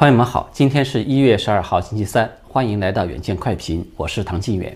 [0.00, 4.74] 朋友们好，今天是一月十二号，星期三，欢迎来到远见快评，我是唐晋远。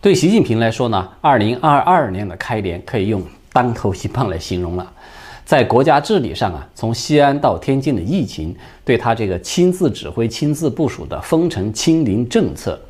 [0.00, 4.92] 对习近平来说呢，二零二二年的开年可以用当头一棒来形容了。
[5.44, 12.80] 在国家治理上啊，从西安到天津的疫情，对他这个亲自指挥、亲自部署的封城清零政策，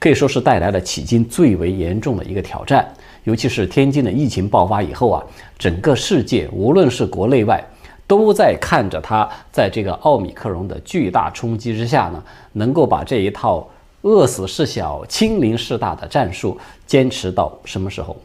[0.00, 2.84] 可以说是带来了迄今最为严重的一个挑战。
[3.22, 5.22] 尤其是天津的疫情爆发以后啊，
[5.56, 7.64] 整个世界无论是国内外，
[8.10, 12.20] 都在看着他在这个奥密克戎的巨大冲击之下呢，
[12.54, 13.64] 能够把这一套
[14.02, 18.16] 饿死事小、清零事大的战术坚持到什么时候。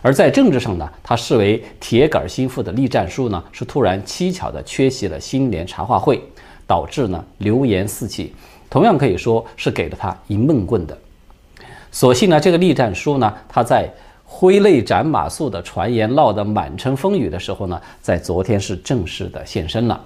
[0.00, 6.18] 而在政治上呢，他视为铁杆心腹的栗战书呢，是突然蹊跷的缺席了新年茶话会，
[6.66, 8.34] 导致呢流言四起，
[8.70, 10.96] 同样可以说是给了他一闷棍的。
[11.92, 13.92] 所幸呢，这个栗战书呢，他在
[14.36, 20.04] 挥泪斩马谡的传言闹得满城风雨的时候呢，在昨天是正式的现身了，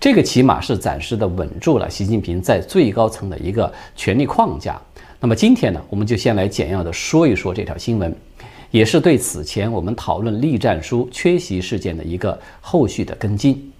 [0.00, 4.80] 这个起码是暂时的稳住了习近平在最高层的一个权力框架。
[5.20, 8.16] 那么今天呢，我们就先来简要的说一说这条新闻。
[8.70, 13.72] 也是对此前我们讨论栗战书缺席事件的一个后续的跟进。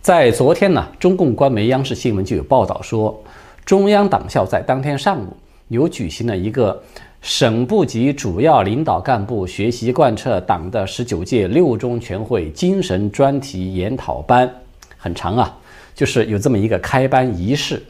[0.00, 3.22] 在昨天呢，中共官媒央视新闻就有报道说，
[3.66, 5.36] 中央党校在当天上午
[5.68, 6.82] 有举行了一个
[7.28, 14.48] 省部级主要领导干部学习贯彻党的十九届六中全会精神专题研讨班，
[14.96, 15.58] 很长啊，
[15.92, 17.82] 就是有这么一个开班仪式。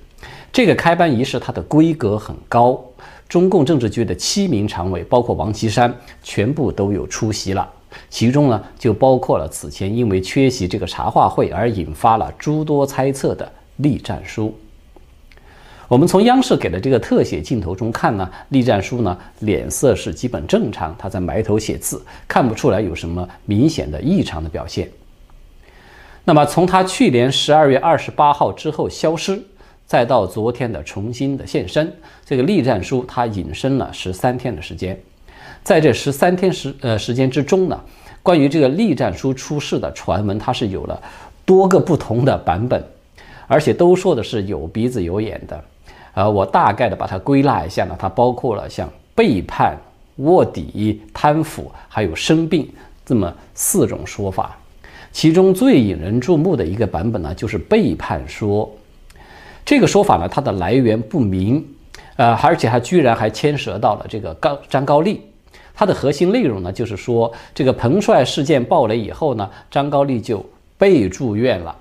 [0.51, 2.83] 这个开班仪式它的规格很高。
[3.29, 7.71] 中共政治局的七名常委，包括王岐山，全部都有出席了。
[8.09, 14.57] 其中呢，就包括了此前因为缺席这个茶话会而引发了诸多猜测的栗战书。
[15.89, 24.89] 我们从央视给的这个特写镜头中看呢，栗战书呢脸色是基本正常，他在埋头写字，看不出来有什么明显的异常的表现。
[26.25, 29.41] 那么从他去年十二月二十八号之后消失。
[29.89, 31.95] 再到昨天的重新的现身，
[32.25, 35.01] 这个栗战书它隐身了十三天的时间，
[35.63, 37.81] 在这十三天时呃时间之中呢，
[38.21, 41.01] 关于这个栗战书出事的传闻，它是有了
[41.45, 42.85] 多个不同的版本，
[43.47, 45.63] 而且都说的是有鼻子有眼的，
[46.17, 49.77] 呃，我大概的把它归纳一下呢，它包括了像背叛、
[50.17, 52.67] 卧底、贪腐，还有生病
[53.05, 54.57] 这么四种说法，
[55.13, 58.67] 其中最引人注目的一个版本呢，就是背叛说。
[59.63, 61.63] 这个说法呢，它的来源不明，
[62.17, 65.21] 呃，而且还居然还牵涉到了这个高张高丽，
[65.75, 70.43] 它的核心内容呢，就是说这个彭帅事件爆雷以后呢，张高丽就
[70.79, 71.77] 被住院了。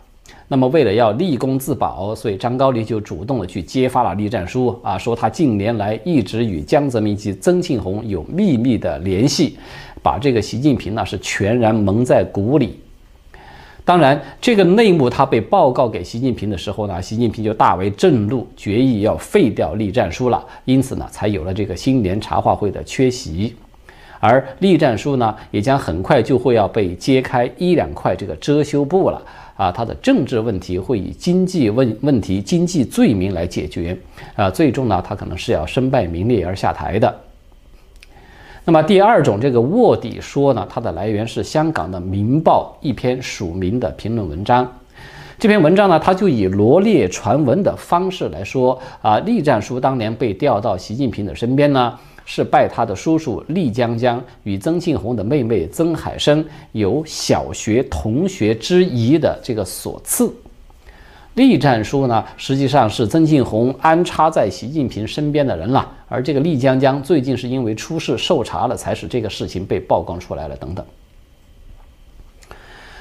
[0.48, 9.58] 那么为了要立功自保，所以张高丽就主动的去揭发了栗战书啊，说他近年来一直与江泽民及曾庆红有秘密的联系，
[10.04, 12.80] 把这个习近平呢是全然蒙在鼓里。
[13.84, 20.44] 当然，这个内幕他被报告给习近平的时候呢，习近平就大为震怒，决议要废掉栗战书了。
[20.66, 23.56] 因此呢，才有了这个新年茶话会的缺席。
[24.20, 29.22] 而栗战书呢，也将很快就会要被揭开一两块这个遮羞布了
[29.56, 29.72] 啊！
[29.72, 33.98] 他的政治问题会以经济问问题、经济罪名来解决
[34.36, 34.50] 啊！
[34.50, 37.14] 最终呢，他可能是要身败名裂而下台的。
[38.66, 44.68] 那么第二种这个卧底说呢，它的来源是香港的《明报》一篇署名的评论文章。
[45.38, 51.94] 这篇文章呢，它就以罗列传闻的方式来说啊，栗战书当年被调到习近平的身边呢，
[52.26, 60.34] 是拜他的叔叔厉江江与曾庆红的妹妹曾海生有小学同学之谊的这个所赐。
[61.36, 70.86] 栗战书呢，实际上是曾庆红安插在习近平身边的人了，而这个栗江江最近是因为出事受查了，才使这个事情被曝光出来了等等。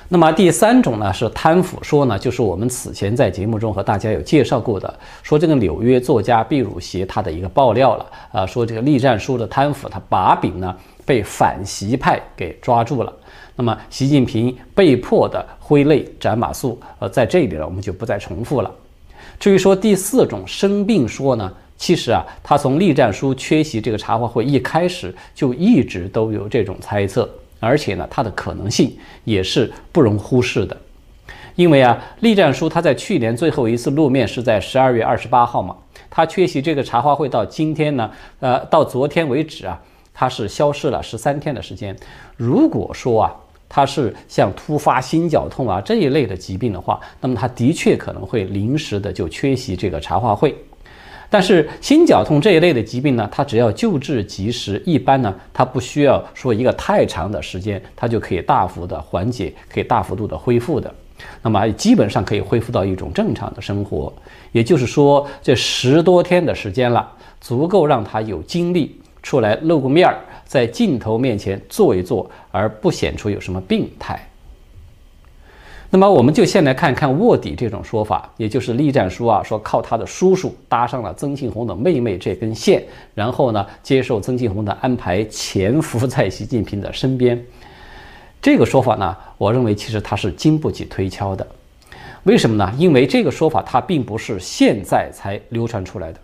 [0.09, 4.93] 那么第三种呢是贪腐说呢，就是我们此前在节目中和大家有介绍过的，
[5.23, 10.77] 说这个纽约作家毕汝协他的一个爆料了啊，说这个栗战书的贪腐，他把柄呢
[11.07, 13.13] 被反习派给抓住了。
[13.57, 18.71] 那么，习近平被迫的挥泪斩马谡，呃，在这里呢，我们就不再重复了。
[19.39, 27.29] 至于说第四种生病说呢，其实啊，他从栗战书缺席这个茶话会一开始就一直都有这种猜测，
[27.65, 28.95] 而且呢，它的可能性
[29.25, 30.77] 也是不容忽视的。
[31.57, 35.77] 因为啊，栗战书他在去年最后一次露面是在十二月二十八号嘛，
[36.11, 39.81] 他缺席这个茶话会到今天呢，呃，到昨天为止啊，
[40.13, 41.97] 他是消失了十三天的时间。
[42.37, 43.35] 如果说啊，
[43.69, 50.57] 他是像突发心绞痛啊这一类的疾病的话，那么他的确可能会临时的就缺席这个茶话会。
[51.29, 60.93] 但是心绞痛这一类的疾病呢，它只要救治及时，一般呢，它不需要说一个太长的时间，它就可以大幅的缓解，可以大幅度的恢复的。
[61.43, 64.13] 那么基本上可以恢复到一种正常的生活。
[64.53, 67.11] 也就是说，这十多天的时间了，
[67.41, 74.29] 足够让他有精力出来露个面儿，在镜头面前坐一坐，而不显出有什么病态。
[75.91, 82.83] 那么，我们就先来看看卧底这种说法，也就是栗战书啊说靠他的叔叔搭上了曾庆红的妹妹这根线，
[83.15, 87.41] 然后呢接受曾庆红的安排，潜伏在习近平的身边。
[88.43, 91.47] 这个说法呢，我认为其实它是经不起推敲的。
[92.25, 92.73] 为什么呢？
[92.77, 96.19] 因为这个说法它并不是现在才流传出来的，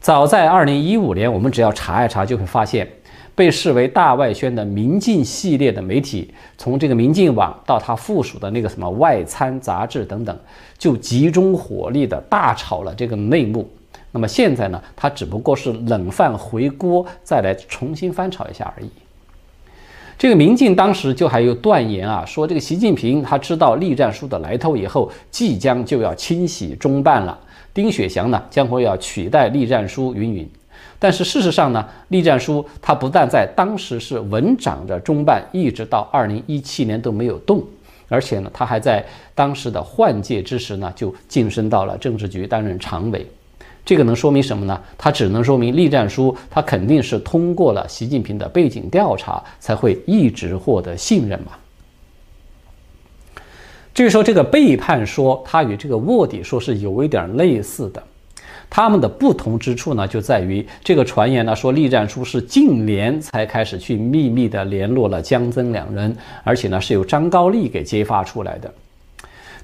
[0.00, 2.88] 早在二零一五年，我们只要查一查就会发现。
[3.36, 10.36] 被视为大外宣的《明镜》系列的媒体，从这个《明镜网》到它附属的那个什么《外参》杂志等等，
[10.78, 13.68] 就集中火力的大炒了这个内幕。
[14.10, 18.88] 那么现在呢，他只不过是冷饭回锅，再来重新翻炒一下而已。
[20.16, 27.38] 这个《明镜》当时就还有断言啊，说这个习近平他知道栗战书的来头以后，即将就要清洗中办了，
[27.74, 30.48] 丁雪祥呢将会要取代栗战书，云云。
[30.98, 37.62] 但是事实上呢，栗战书他不但在当时是稳掌着中办，一直到二零一七年都没有动，
[38.08, 39.04] 而且呢，他还在
[39.34, 43.26] 当时的换届之时呢，就晋升到了政治局担任常委。
[43.84, 44.80] 这个能说明什么呢？
[44.98, 51.52] 他只能说明栗战书他肯定是通过了习近平的背景调查，才会一直获得信任嘛。
[53.94, 58.02] 至于说这个背叛说，他与这个卧底说是有一点类似的。
[58.68, 66.14] 他们的不同之处呢，就在于这个传言呢说栗战书是近年才开始去秘密的联络了江曾两人，
[66.44, 68.72] 而且呢是由张高丽给揭发出来的。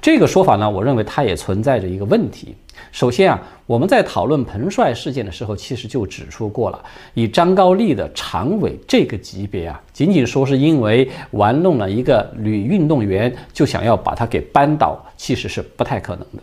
[0.01, 2.55] 这个说法呢，我认为它也存在着一个问题。
[2.91, 6.85] 首先啊，我们在讨论彭帅事件的时候，其实就指出过了，
[7.15, 16.43] 以张高丽的常委这个级别啊，仅仅说是因为玩弄了一个女运动员，就想要把他给扳倒，其实是不太可能的。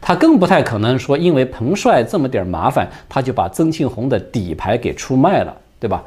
[0.00, 6.02] 他更不太可能说，因为彭帅这么点麻烦，他就把曾庆红的底牌给出卖了，对吧？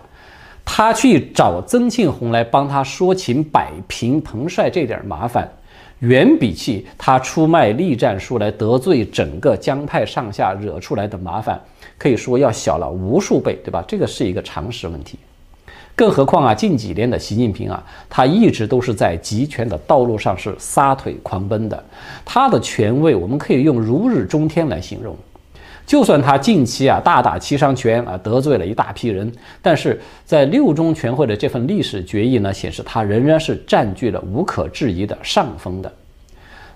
[0.66, 5.48] 他去找曾庆红来帮他说情摆平彭帅这点麻烦，
[6.00, 11.60] 远比起他出卖栗战书来得罪整个江派上下惹出来的麻烦，
[11.98, 13.84] 可以说要小了无数倍，对吧？
[13.88, 15.20] 这个是一个常识问题。
[15.96, 21.84] 更何况啊，近几年的习近平啊，他一直都是在集权的道路上是撒腿狂奔的。
[22.26, 25.16] 他的权位，我们可以用如日中天来形容。
[25.86, 29.32] 就算他近期啊大打七伤拳啊，得罪了一大批人，
[29.62, 35.94] 但是在六中全会的这份历史决议呢，显示他仍然是占据了无可置疑的上风的。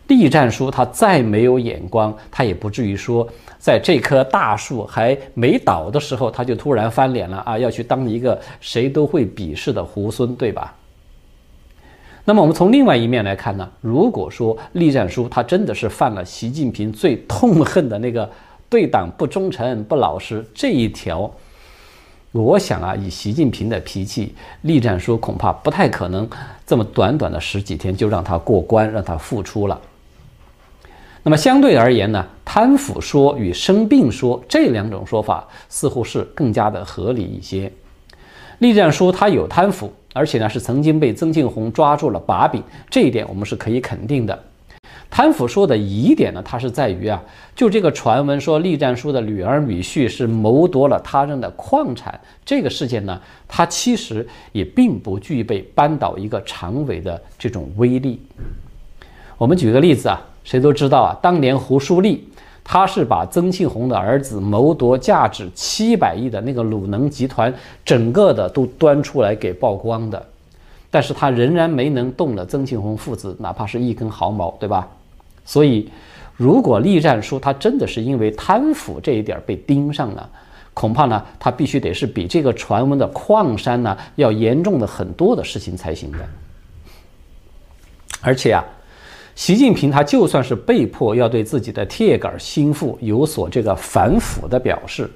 [0.08, 3.28] 栗战书他再没有眼光，他也不至于说。
[3.60, 7.58] 在这棵大树还没倒的时候，他就突然翻脸了啊！
[7.58, 10.74] 要去当一个谁都会鄙视的猢狲，对吧？
[12.24, 18.30] 那么我们从另外一面来看呢，如果说栗战书他真的是犯了习近平最痛恨的那个
[18.70, 21.30] 对党不忠诚、不老实这一条，
[22.32, 26.30] 我想啊，以习近平的脾气，栗战书恐怕不太可能
[26.66, 29.82] 这么短短的十几天就让他过关，让他复出了。
[31.28, 37.70] 那么相对而言呢，贪腐说与生病说这两种说法似乎是更加的合理一些。
[38.60, 44.42] 栗战书他有贪腐，而且呢是曾经被曾庆红抓住了把柄，这一点我们是可以肯定的。
[45.10, 47.22] 贪腐说的疑点呢，它是在于啊，
[47.54, 58.18] 就这个传闻说栗战书的女儿女婿是谋夺了他人的矿产这个事件呢，它其实也并不具备扳倒一个常委的这种威力。
[59.38, 60.22] 我们举个例子啊。
[60.48, 62.26] 谁都知道啊，当年胡舒立，
[62.64, 70.26] 他是把曾庆红的儿子谋夺价值七百亿的那个鲁能集团整个的都端出来给曝光的，
[70.90, 74.88] 但是他仍然没能动了曾庆红父子哪怕是一根毫毛，对吧？
[75.44, 75.92] 所以，
[76.38, 80.30] 如果栗战书他真的是因为贪腐这一点被盯上了，
[80.74, 86.20] 恐怕呢，他必须得是比这个传闻的矿山呢要严重的很多的事情才行的，
[88.22, 88.64] 而且啊。
[89.38, 95.08] 习近平他就算是被迫要对自己的铁杆心腹有所这个反腐的表示，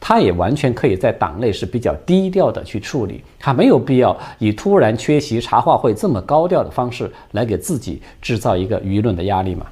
[0.00, 9.66] 他也完全可以在党内是比较低调的去处理，他没有必要以突然缺席茶话会这么高调的方式来给自己制造一个舆论的压力嘛。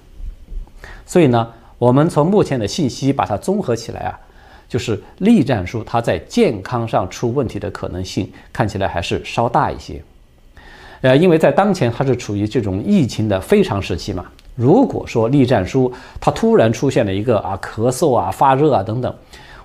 [1.06, 4.20] 所以呢，我们从目前的信息把它综合起来啊，
[4.68, 10.02] 就是栗战书他在健康上出问题的可能性看起来还是稍大一些。
[11.00, 14.26] 呃，因为在当前它是处于这种疫情的非常时期嘛。
[14.56, 19.14] 如果说栗战书他突然出现了一个啊咳嗽啊发热啊等等，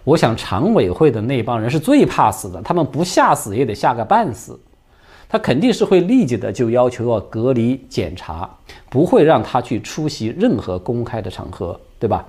[0.04, 4.60] 我想常委会的那帮人是最怕死的，他们不吓死也得吓个半死。
[5.28, 8.48] 他肯定是会立即的就要求要隔离检查，
[8.88, 12.24] 不会让他去出席任何公开的场合，对吧？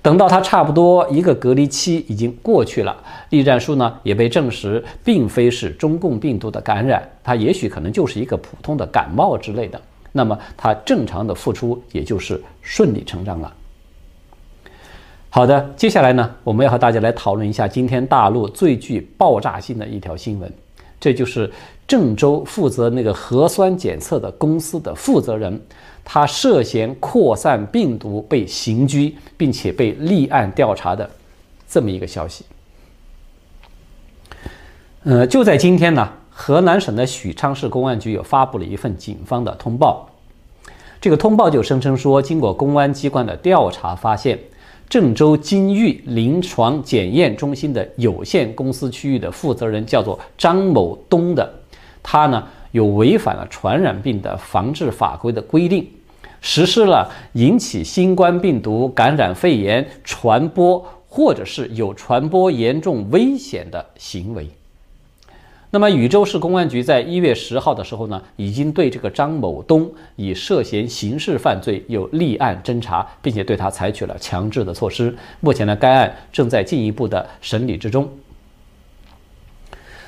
[0.00, 2.96] 等到他差不多一个隔离期已经过去了，
[3.30, 9.80] 栗战书呢也被证实并非是中共病毒的感染，他也许可能就是一个普通的感冒之类的，
[10.12, 13.52] 那么他正常的复出也就是顺理成章了。
[15.30, 20.50] 好的，接下来呢，我们要和大家来讨论一下今天大陆最具爆炸性的一条新闻，
[21.00, 21.50] 这就是
[21.86, 25.60] 郑州负责那个核酸检测的公司的负责人，
[26.04, 31.08] 他涉嫌扩散病毒被刑拘，并且被立案调查的
[31.68, 32.44] 这么一个消息。
[35.04, 40.08] 呃，就在今天呢，河南省的许昌市公安局又发布了一份警方的通报，
[41.00, 44.38] 这个通报就声称说，经过公安机关的调查发现。
[44.88, 51.52] 郑州金域临床检验中心的有限公司区域的负责人叫做张某东的，
[52.02, 55.86] 他呢有违反了传染病的防治法规的规定，
[56.40, 64.48] 实施了引起新冠病毒感染肺炎传播或者是有传播严重危险的行为。
[65.70, 75.14] 那么，禹州市公安局在一月十号的时候呢，已经对这个张某东以涉嫌刑事犯罪有立案侦查，并且对他采取了强制的措施。
[75.40, 78.08] 目前呢，该案正在进一步的审理之中。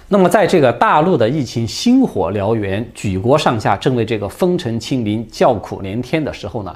[0.09, 6.75] 那么，在这个大陆的疫情星火燎原、举国上下正为这个封城清零叫苦连天的时候呢，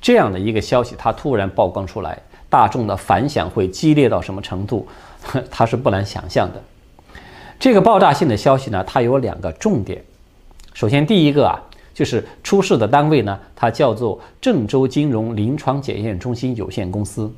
[0.00, 2.16] 这样的一个消息它突然曝光出来，
[2.48, 4.86] 大众的反响会激烈到什么程度？
[5.50, 6.62] 它是不难想象的。
[7.62, 10.02] 这个爆炸性的消息呢，它有两个重点。
[10.74, 11.62] 首先，第一个啊，
[11.94, 17.32] 就是出事的单位呢，它叫做郑州金融临床检验中心有限公司。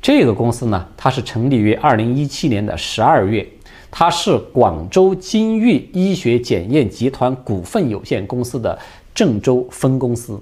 [0.00, 3.46] 这个公司呢，它是成立于二零一七年的十二月，
[3.90, 8.78] 它是广州金域医学检验集团股份有限公司的
[9.14, 10.40] 郑州分公司。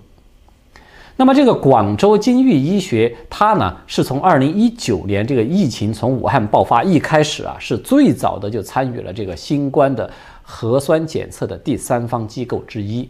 [1.20, 10.10] 那么这个广州金域医学，它呢是从二零一九年这个疫情从武汉爆发一开始啊，是最早的就参与了这个新冠的
[10.42, 13.06] 核酸检测的第三方机构之一，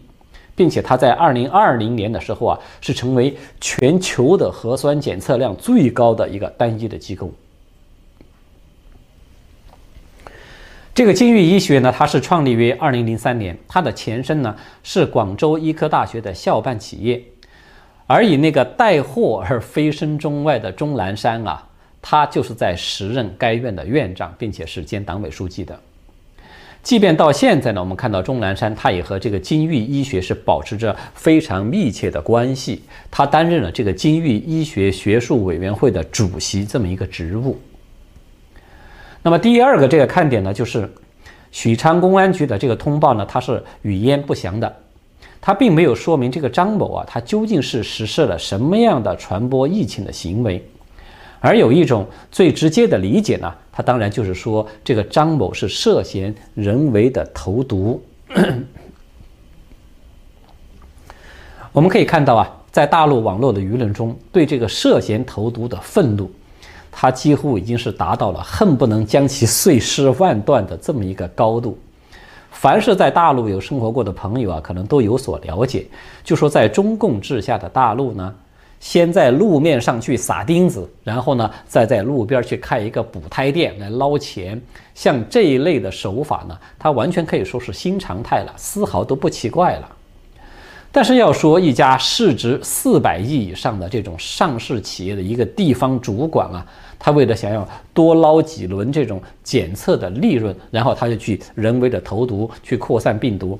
[0.57, 7.33] 并且它在二零二零年的时候啊，是成为全球的核酸检测量最高的一个单一的机构。
[10.93, 17.23] 这个金域医学呢，它是创立于二零零三年，它的前身呢是广州医科大学的校办企业。
[18.13, 21.65] 而以那个带货而飞升中外的钟南山啊，
[22.03, 25.79] 他就是在时任该院的院长，并且是兼党委书记的。
[26.83, 37.61] 即便到现在呢，我们看到钟南山他也和这个金域医学是保持着非常密切的关系，他担任了这个金域医学学术委员会的主席这么一个职务。
[39.23, 40.93] 那么第二个这个看点呢，就是
[41.53, 44.77] 许昌公安局的这个通报呢，它是语焉不详的。
[45.41, 50.63] 他并没有说明这个张某啊，他究竟是实施了什么样的传播疫情的行为，
[51.41, 58.03] 而有一种最直接的理解呢，他当然就是说这个张某是涉嫌人为的投毒。
[61.73, 66.31] 我们可以看到啊，在大陆网络的舆论中，对这个涉嫌投毒的愤怒，
[66.93, 71.79] 他几乎已经是达到了恨不能将其碎尸万段的这么一个高度。
[72.51, 75.87] 凡是在大陆有生活过的朋友啊，可能都有所了解。
[76.23, 78.35] 就说在中共治下的大陆呢，
[78.81, 84.61] 先在路面上去撒钉子，然后呢，再在路边去开一个补胎店来捞钱，
[84.95, 89.89] 像这一类的手法呢，它完全可以说是新常态了，丝毫都不奇怪了。
[90.93, 96.67] 但是要说一家市值四百亿以上的这种上市企业的一个地方主管啊。
[97.01, 103.59] 他为了想要多捞几轮这种检测的利润，然后他就去人为的投毒，去扩散病毒，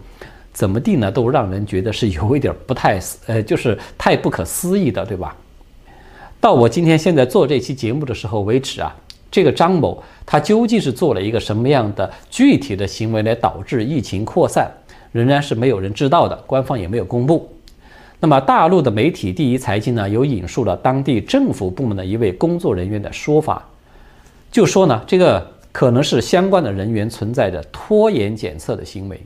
[0.53, 1.11] 怎么地呢？
[1.11, 5.35] 都让人觉得是有一点不太，呃，就是太不可思议的，对吧？
[6.39, 8.95] 到我今天现在做这期节目的时候为止啊，
[9.31, 14.71] 这个张某他究竟是做了一个什么样的具体的行为来导致疫情扩散，
[15.13, 17.51] 仍然是没有人知道的，官方也没有公布。
[18.23, 23.67] 那么，大陆的媒体第一财经呢，有引述了当地政府部门的一位工作人员的说法，
[24.53, 29.19] 就说呢，这个可能是相关的人员存在着拖延检测的行为。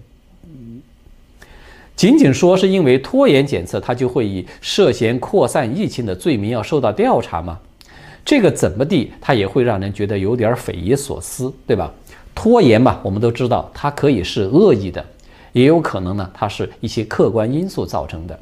[1.96, 7.58] 仅仅说是因为拖延检测，他就会以涉嫌扩散疫情的罪名要受到调查吗？
[8.24, 11.92] 这个怎么地，他也会让人觉得有点匪夷所思，对吧？
[12.32, 15.04] 拖延嘛，我们都知道，它可以是恶意的，
[15.52, 18.38] 也有可能呢，它是一些客观因素造成的。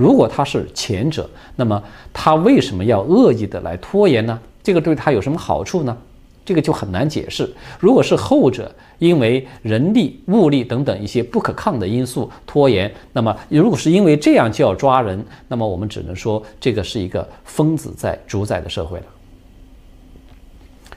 [0.00, 4.40] 如果他是前者，那么他为什么要恶意的来拖延呢？
[4.62, 5.94] 这个对他有什么好处呢？
[6.42, 7.46] 这个就很难解释。
[7.78, 19.04] 如果是后者，因为人力、物力等等一些不可抗的因素拖延，那么如果是因为这样就要抓人，那么我们只能说这个是一个疯子在主宰的社会了。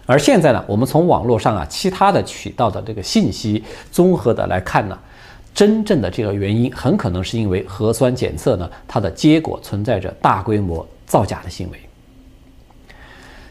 [0.05, 4.97] 而现在呢，我们从网络上啊其他的渠道的这个信息综合的来看呢，
[5.53, 11.77] 真正的这个原因很可能是因为核酸检测呢它的结果存在着大规模造假的行为。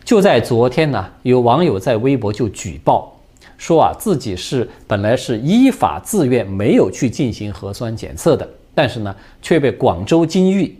[0.04, 3.16] 就在昨天呢，有网友在微博就举报
[3.56, 10.76] 说啊自己是本来是依法自愿没有去进行核酸检测的，但是呢却被广州金域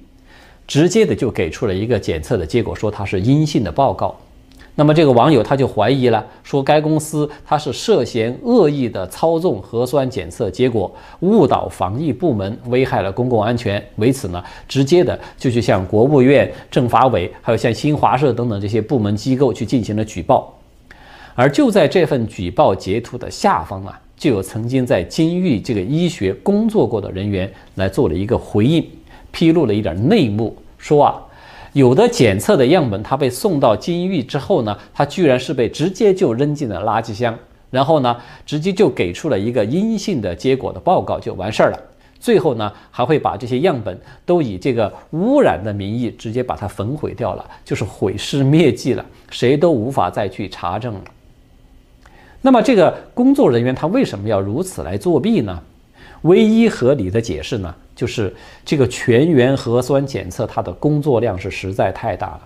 [0.66, 4.18] 直接的就给出了一个检测的结果，说他是阴性的报告。
[4.74, 13.84] 那么这个网友他就怀疑了，说该公司他是涉嫌恶意的操纵核酸检测结果，误导防疫部门，危害了公共安全。
[13.96, 20.50] 为此呢，直接的就去向国务院、政法委，还有像新华社等等这些部门机构去进行了举报。
[21.34, 28.82] 而就在这份举报截图的下方啊，就有曾经在金域这个医学工作过的人员来做了一个回应，
[29.30, 31.22] 披露了一点内幕，说啊。
[31.72, 37.34] 有的检测的样本，它被送到监狱之后呢，它居然是被直接就扔进了垃圾箱，
[37.70, 41.78] 然后呢，直接就给出了一个阴性的结果的报告就完事儿了。
[42.20, 51.00] 最后呢，还会把这些样本都以这个污染的名义直接把它焚毁掉了，就是毁尸灭迹了，谁都无法再去查证了。
[52.42, 55.62] 那么这个工作人员他为什么要如此来作弊呢？
[56.22, 57.74] 唯一合理的解释呢？
[57.94, 62.40] 就是这个全员核酸检测，它的工作量是实在太大了，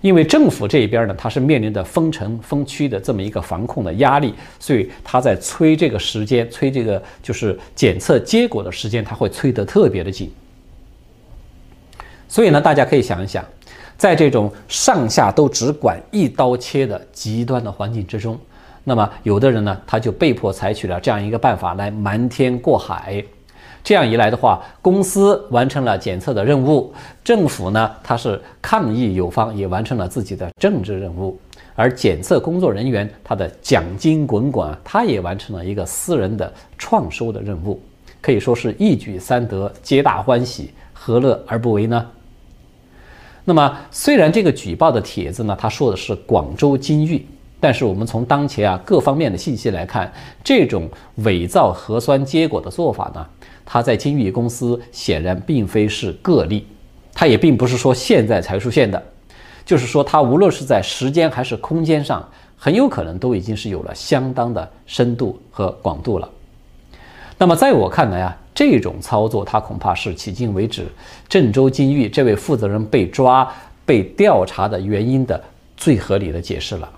[0.00, 10.30] 因为政府这边呢，它是面临着封城封区的这么一个防控的压力，所以他在催这个时间，催这个就是检测结果的时间，他会催得特别的紧。
[12.28, 13.44] 所以呢，大家可以想一想，
[13.96, 18.38] 在这种上下都只管一刀切的极端的环境之中，
[18.88, 23.20] 那么有的人呢，他就被迫采取了这样一个办法来瞒天过海。
[23.82, 31.36] 这样一来的话，公司完成了检测的任务，政府呢，它是抗疫有方，也完成了自己的政治任务，
[31.74, 37.80] 而检测工作人员他的奖金滚滚，他也完成了一个私人的创收的任务，
[38.20, 42.06] 可以说是一举三得，皆大欢喜，何乐而不为呢？
[43.44, 47.24] 那么，虽然这个举报的帖子呢，他说的是广州金域，
[47.58, 50.12] 但是我们从当前啊各方面的信息来看，
[50.44, 53.26] 这种伪造核酸结果的做法呢？
[53.64, 56.64] 它在金域公司显然并非是个例，
[57.12, 59.02] 它也并不是说现在才出现的，
[59.64, 62.24] 就是说它无论是在时间还是空间上，
[62.56, 66.28] 很有可能都已经是有了相当的深度和广度了。
[67.38, 70.86] 那么在我看来啊，这种操作它恐怕是迄今为止
[71.28, 73.50] 郑州金域这位负责人被抓、
[73.84, 75.42] 被调查的原因的
[75.76, 76.88] 最合理的解释了，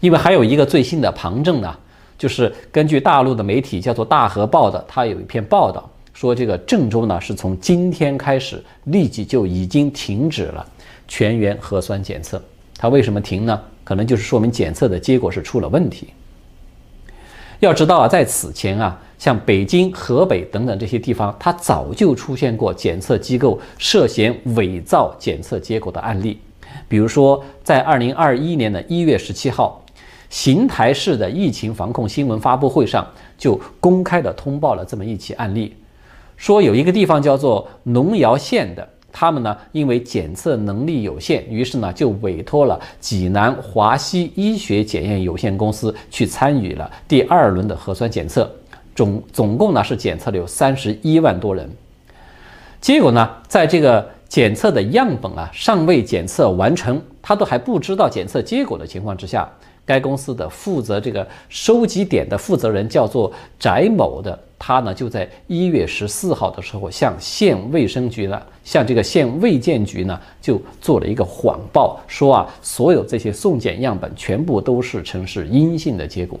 [0.00, 1.76] 因为还有一个最新的旁证呢。
[2.18, 10.66] 就是根据大陆的媒体叫做《大河报》的，它有一篇报道说，这个郑州呢是从今天开始立即就已经停止了
[11.06, 12.42] 全员核酸检测。
[12.76, 13.62] 它为什么停呢？
[13.84, 16.08] 可能就是说明检测的结果是出了问题。
[17.60, 26.40] 要知道啊，在此前啊，像北京、河北等等这些地方，它早就出现过检测机构涉嫌伪造检测结果的案例。
[26.88, 29.80] 比如说，在二零二一年的一月十七号。
[30.30, 35.74] 邢台市的疫情防控新闻发布会上，就公开的通报了这么一起案例，
[36.36, 48.50] 说有一个地方叫做农窑县的，他们呢因为检测能力有限，于是呢就委托了济南华西医学检验有限公司去参与了第二轮的核酸检测，
[48.94, 51.68] 总总共呢是检测了有三十一万多人，
[52.82, 59.50] 结果呢在这个检测的样本啊尚未检测完成，他都还不知道检测结果的情况之下。
[59.88, 76.38] 该公司的负责这个收集点的负责人叫做翟某的，他呢就在一月十四号的时候向县卫生局呢，向这个县卫健局呢就做了一个谎报，说啊所有这些送检样本全部都是呈是阴性的结果。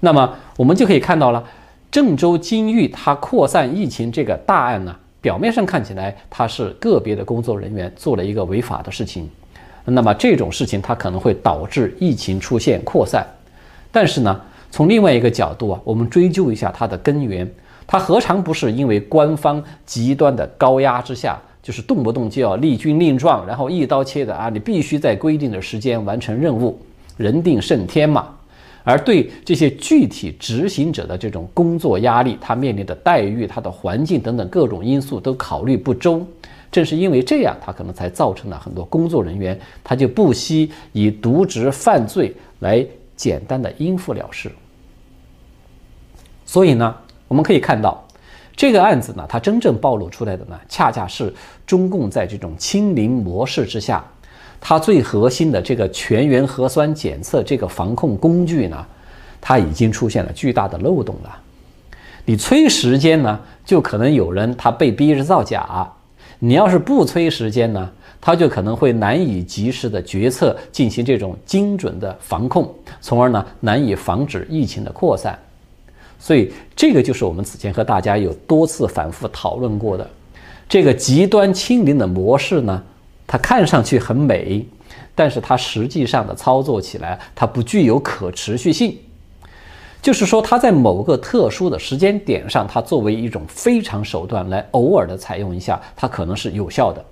[0.00, 1.42] 那么我们就可以看到了，
[1.90, 9.30] 郑州金域它扩散疫情这个大案呢，表面上看起来它是个别的工作人员做了一个违法的事情。
[9.84, 13.26] 那么这种事情它可能会导致疫情出现扩散，
[13.92, 17.48] 但是呢，从另外一个角度啊，我们追究一下它的根源，
[17.86, 26.78] 它何尝不是因为官方极端的高压之下，就是动不动就要立军令状，然后一刀切的啊，你必须在规定的时间完成任务，
[27.16, 28.28] 人定胜天嘛。
[28.82, 36.26] 而对这些具体执行者的这种工作压力，他面临的待遇、他的环境等等各种因素都考虑不周。
[36.74, 42.84] 正是因为这样，他可能才造成了很多工作人员他就不惜以渎职犯罪来
[43.14, 44.50] 简单的应付了事。
[46.44, 46.92] 所以呢，
[47.28, 48.04] 我们可以看到，
[48.56, 51.32] 这个案子呢，它真正暴露出来的呢，恰恰是
[51.64, 54.04] 中共在这种清零模式之下，
[54.60, 58.84] 它最核心的这个全员核酸检测这个防控工具呢，
[59.40, 61.38] 它已经出现了巨大的漏洞了。
[62.24, 65.62] 你催时间呢，就可能有人他被逼着造假；
[66.46, 75.38] 你要是不催时间呢，他就可能会难以及时的决策进行这种精准的防控，从而呢难以防止疫情的扩散。
[76.18, 80.06] 所以，这个就是我们此前和大家有多次反复讨论过的，
[80.68, 82.82] 这个极端清零的模式呢，
[83.26, 84.62] 它看上去很美，
[85.14, 88.98] 但是它实际上的操作起来，它不具有可持续性。
[90.04, 97.02] 就是说，它在某个特殊的时间点上，它作为一种非常手段来偶尔的采用一下，它可能是有效的。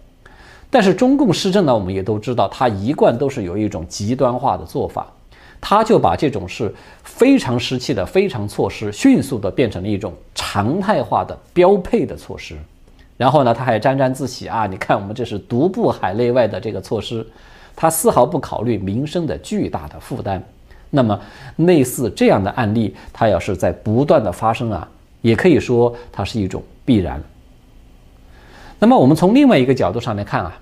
[0.68, 5.06] 但是中共施政呢，我们也都知道，它一贯都是有一种极端化的做法。
[5.58, 6.70] 他就把这种是
[7.02, 12.54] 非常时期的非常措施，迅速的变成了一种常态化的标配的措施。
[13.16, 14.66] 然后呢，他还沾沾自喜啊！
[14.66, 17.26] 你看，我们这是独步海内外的这个措施，
[17.74, 20.44] 他丝毫不考虑民生的巨大的负担。
[20.94, 21.18] 那么，
[21.56, 24.86] 类似这样的案例，它要是在不断的发生啊，
[25.22, 27.18] 也可以说它是一种必然。
[28.78, 30.54] 那么，我们从另外一个角度上来看啊，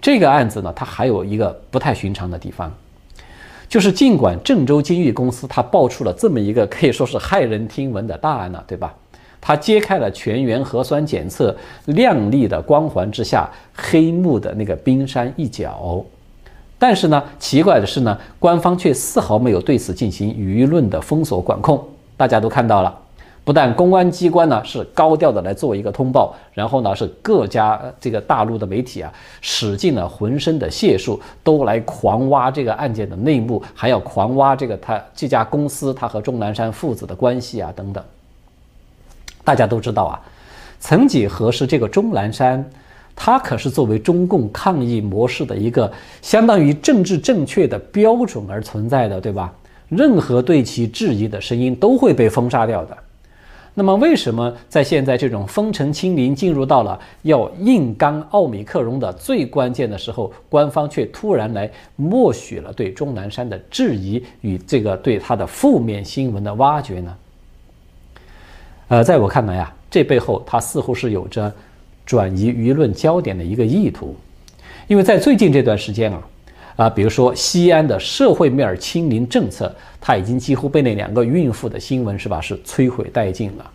[0.00, 2.72] 这个案子呢，它还有一个不太寻常的地方。
[3.68, 8.94] 就是尽管郑州金域公司它爆出了这么一个可以说是骇人听闻的大案了，对吧？
[9.40, 16.02] 它揭开了全员核酸检测亮丽的光环之下黑幕的那个冰山一角，
[16.78, 21.82] 但是呢，奇怪的是呢，官方却丝毫没有对此进行舆论的封锁管控，
[22.16, 22.94] 大家都看到了。
[23.44, 38.02] 不但公安机关呢是高调的来做一个通报，然后呢是各家这个大陆的媒体啊使尽了浑身的解数，都来狂挖这个案件的内幕，还要狂挖这个他这家公司他和钟南山父子的关系啊等等。
[39.44, 40.20] 大家都知道啊，
[40.80, 42.68] 曾几何时，这个钟南山
[43.16, 49.52] 它可是作为中共抗疫模式的一个相当于政治正确的标准而存在的，对吧？
[49.88, 52.96] 任何对其质疑的声音都会被封杀掉的。
[53.78, 67.16] 那么，为什么在现在这种封城清零进入到了要硬刚奥米克戎的最关键的时候，官方却突然来默许了对钟南山的质疑与这个对他的负面新闻的挖掘呢？
[68.88, 71.52] 呃，在我看来啊，这背后他似乎是有着
[72.06, 74.16] 转移舆论焦点的一个意图，
[74.86, 76.26] 因为在最近这段时间啊。
[76.76, 83.70] 啊，比如说西安的社会面清零政策，它已经几乎被那两个孕妇的新闻是吧，是摧毁殆尽了。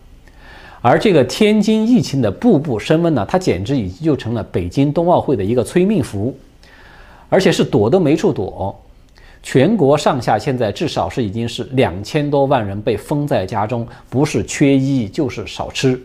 [0.80, 6.32] 而这个天津疫情的步步升温呢，它简直已经就成了北京冬奥会的一个催命符，
[7.28, 8.80] 而且是躲都没处躲。
[9.42, 16.00] 全国上下现在至少是已经是两千多万人被封在家中，不是缺衣就是少吃，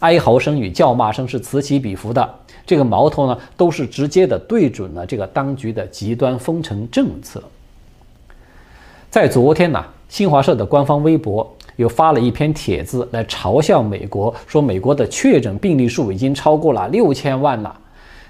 [0.00, 2.28] 哀嚎声与叫骂声是此起彼伏的。
[2.66, 7.42] 这个矛头呢，都是直接的对准了这个当局的极端封城政策。
[9.08, 17.76] 在昨天呢，新华社的官方微博又发了一篇帖子来嘲笑美国，说美国的确诊病例数已经超过了六千万了。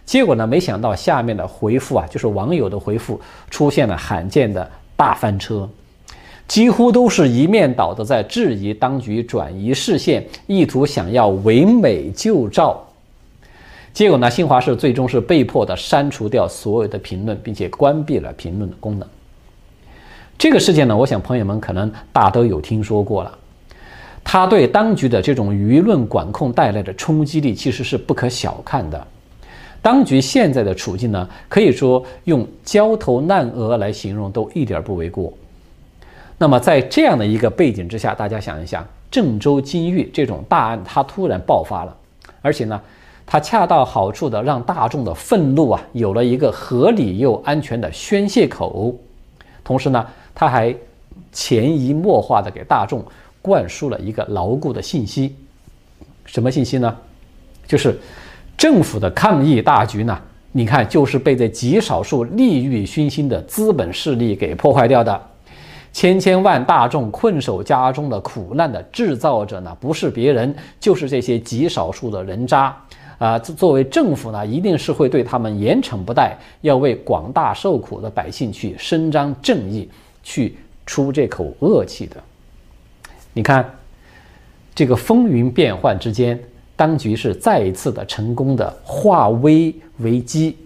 [0.06, 5.68] 结果呢，没想到下面的回复啊，就是网友的回复，出现了罕见的大翻车，
[6.50, 12.84] 几乎都是一面倒的在质疑当局转移视线，意图想要唯美救赵。
[13.92, 14.28] 结果呢？
[14.28, 19.08] 新华社最终是被迫的删除掉所有的评论，并且关闭了评论的功能。
[20.36, 23.38] 这个事件呢，我想朋友们可能大都有听说过了。
[24.24, 29.06] 它对当局的这种舆论管控带来的冲击力其实是不可小看的。
[29.80, 35.32] 当局现在的处境呢，可以说用焦头烂额来形容都一点不为过。
[36.42, 41.94] 那么在这样的一个背景之下，大家想一想，郑州金域这种大案它突然爆发了，
[42.40, 42.80] 而且呢？
[43.26, 48.92] 它恰到好处的让大众的愤怒啊有了一个合理又安全的宣泄口，
[49.62, 50.74] 同时呢，它还
[51.30, 53.04] 潜移默化的给大众
[53.42, 55.36] 灌输了一个牢固的信息，
[56.24, 56.96] 什么信息呢？
[57.66, 57.96] 就是
[58.56, 60.18] 政府的抗疫大局呢，
[60.52, 65.20] 你看就是被这极少数利欲熏心的资本势力给破坏掉的，
[65.92, 72.76] 千千万大众困守家中的苦难的制造者呢，不是别人，就是这些极少数的人渣。
[73.18, 79.86] 啊，作为政府呢，一定是会对他们严惩不贷，要为广大受苦的百姓去伸张正义，
[80.22, 82.16] 去出这口恶气的。
[83.34, 83.68] 你看，
[84.74, 86.40] 这个风云变幻之间，
[86.76, 90.56] 当局是再一次的成功的化危为机，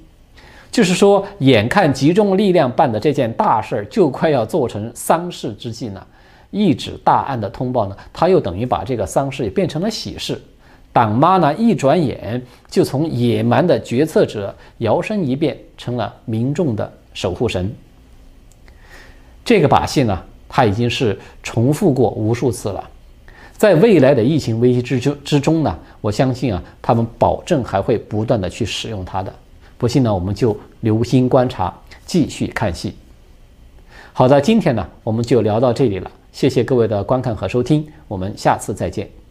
[0.75, 6.05] 就是说，眼看集中力量办的这件大事儿就快要做成丧事之际呢，
[6.51, 10.37] 一纸大案的通报呢，他又等于把这个丧事也变成了喜事。
[10.93, 17.73] 党妈呢，一转眼就从野蛮的决策者摇身一变成了民众的守护神。
[19.45, 22.91] 这个把戏呢，他已经是重复过无数次了。
[23.57, 29.33] 在未来的疫情危机之中之中呢，我相信啊，他们保证还会不断的去使用它的。
[29.85, 31.71] 不信呢，我们就留心观察，
[32.07, 32.95] 继续看戏。
[34.15, 36.11] 好的，今天呢，我们就聊到这里了。
[36.33, 39.24] 谢谢各位的观看和收听，我们下次再见。